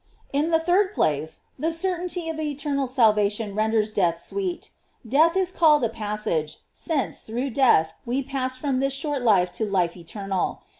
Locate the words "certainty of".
1.71-2.39